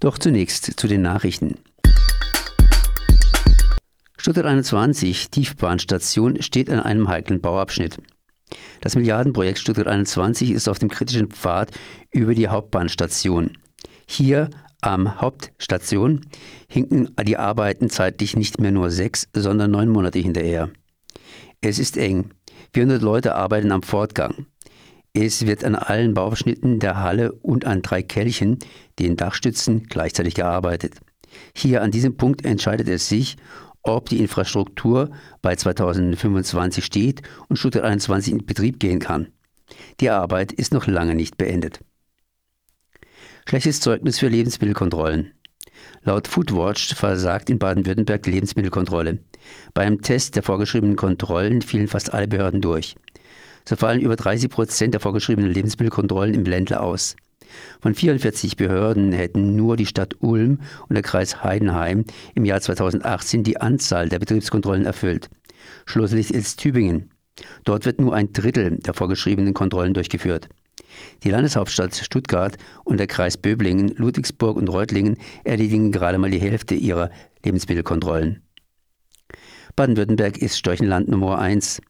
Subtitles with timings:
[0.00, 1.56] Doch zunächst zu den Nachrichten.
[4.16, 7.98] Stuttgart 21, Tiefbahnstation, steht an einem heiklen Bauabschnitt.
[8.80, 11.70] Das Milliardenprojekt Stuttgart 21 ist auf dem kritischen Pfad
[12.10, 13.58] über die Hauptbahnstation.
[14.06, 14.48] Hier
[14.80, 16.26] am Hauptstation
[16.66, 20.70] hinken die Arbeiten zeitlich nicht mehr nur sechs, sondern neun Monate hinterher.
[21.60, 22.30] Es ist eng.
[22.72, 24.46] 400 Leute arbeiten am Fortgang.
[25.12, 28.58] Es wird an allen Bauabschnitten der Halle und an drei Kelchen,
[28.98, 31.00] den Dachstützen, gleichzeitig gearbeitet.
[31.54, 33.36] Hier an diesem Punkt entscheidet es sich,
[33.82, 35.10] ob die Infrastruktur
[35.42, 39.28] bei 2025 steht und Stuttgart 21 in Betrieb gehen kann.
[40.00, 41.80] Die Arbeit ist noch lange nicht beendet.
[43.46, 45.32] Schlechtes Zeugnis für Lebensmittelkontrollen.
[46.02, 49.18] Laut Foodwatch versagt in Baden-Württemberg die Lebensmittelkontrolle.
[49.74, 52.96] Beim Test der vorgeschriebenen Kontrollen fielen fast alle Behörden durch.
[53.64, 57.16] So fallen über 30 Prozent der vorgeschriebenen Lebensmittelkontrollen im Ländle aus.
[57.80, 63.42] Von 44 Behörden hätten nur die Stadt Ulm und der Kreis Heidenheim im Jahr 2018
[63.42, 65.30] die Anzahl der Betriebskontrollen erfüllt.
[65.86, 67.10] Schlusslicht ist Tübingen.
[67.64, 70.48] Dort wird nur ein Drittel der vorgeschriebenen Kontrollen durchgeführt.
[71.22, 76.74] Die Landeshauptstadt Stuttgart und der Kreis Böblingen, Ludwigsburg und Reutlingen erledigen gerade mal die Hälfte
[76.74, 77.10] ihrer
[77.44, 78.42] Lebensmittelkontrollen.
[79.76, 81.80] Baden-Württemberg ist Storchenland Nummer 1.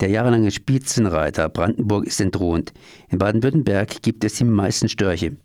[0.00, 2.72] Der jahrelange Spitzenreiter Brandenburg ist entthront.
[3.08, 5.36] In Baden-Württemberg gibt es die meisten Störche.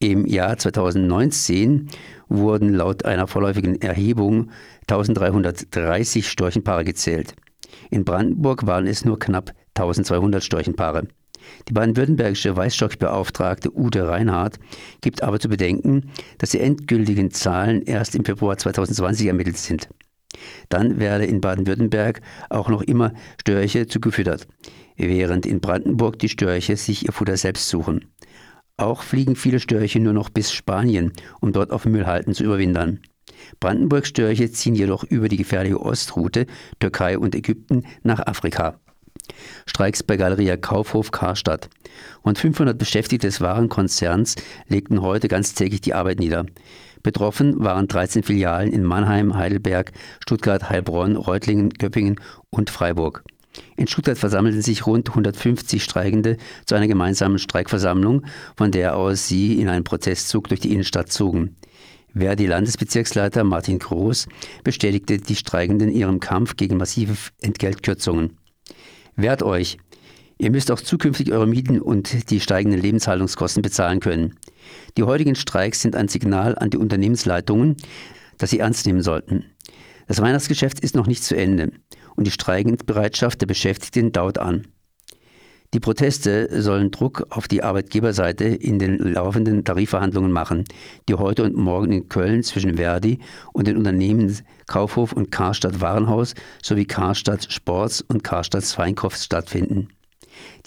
[0.00, 1.88] Im Jahr 2019
[2.28, 4.50] wurden laut einer vorläufigen Erhebung
[4.88, 7.34] 1330 Storchenpaare gezählt.
[7.90, 11.06] In Brandenburg waren es nur knapp 1200 Storchenpaare.
[11.68, 14.58] Die baden-württembergische Weißstockbeauftragte Ute Reinhardt
[15.00, 19.88] gibt aber zu bedenken, dass die endgültigen Zahlen erst im Februar 2020 ermittelt sind.
[20.68, 24.46] Dann werde in Baden-Württemberg auch noch immer Störche zugefüttert,
[24.96, 28.06] während in Brandenburg die Störche sich ihr Futter selbst suchen.
[28.76, 33.00] Auch fliegen viele Störche nur noch bis Spanien, um dort auf Müllhalten zu überwintern.
[33.60, 36.46] Brandenburg-Störche ziehen jedoch über die gefährliche Ostroute
[36.80, 38.80] Türkei und Ägypten nach Afrika.
[39.66, 41.68] Streiks bei Galeria Kaufhof Karstadt.
[42.24, 44.36] Rund 500 Beschäftigte des Warenkonzerns
[44.68, 46.46] legten heute ganztägig die Arbeit nieder.
[47.02, 49.92] Betroffen waren 13 Filialen in Mannheim, Heidelberg,
[50.22, 52.20] Stuttgart, Heilbronn, Reutlingen, Göppingen
[52.50, 53.24] und Freiburg.
[53.76, 58.24] In Stuttgart versammelten sich rund 150 Streikende zu einer gemeinsamen Streikversammlung,
[58.56, 61.56] von der aus sie in einen Protestzug durch die Innenstadt zogen.
[62.14, 64.28] Verdi-Landesbezirksleiter Martin Groß
[64.64, 68.36] bestätigte die Streikenden in ihrem Kampf gegen massive Entgeltkürzungen.
[69.16, 69.78] Wehrt euch!
[70.38, 74.34] Ihr müsst auch zukünftig eure Mieten und die steigenden Lebenshaltungskosten bezahlen können.
[74.96, 77.76] Die heutigen Streiks sind ein Signal an die Unternehmensleitungen,
[78.38, 79.44] das sie ernst nehmen sollten.
[80.08, 81.72] Das Weihnachtsgeschäft ist noch nicht zu Ende
[82.16, 84.66] und die Streikensbereitschaft der Beschäftigten dauert an.
[85.74, 90.64] Die Proteste sollen Druck auf die Arbeitgeberseite in den laufenden Tarifverhandlungen machen,
[91.08, 93.20] die heute und morgen in Köln zwischen Verdi
[93.54, 94.36] und den Unternehmen
[94.66, 99.88] Kaufhof und Karstadt Warenhaus sowie Karstadt Sports und Karstadt Sweinkopf stattfinden.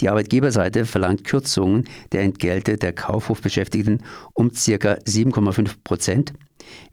[0.00, 4.02] Die Arbeitgeberseite verlangt Kürzungen der Entgelte der Kaufhofbeschäftigten
[4.34, 4.56] um ca.
[4.56, 6.32] 7,5 Prozent.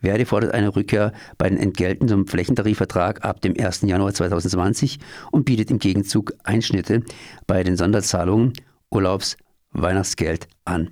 [0.02, 3.82] Verdi fordert eine Rückkehr bei den Entgelten zum Flächentarifvertrag ab dem 1.
[3.82, 5.00] Januar 2020
[5.32, 7.04] und bietet im Gegenzug Einschnitte
[7.48, 8.54] bei den Sonderzahlungen
[8.92, 9.38] Urlaubs,
[9.72, 10.92] Weihnachtsgeld an.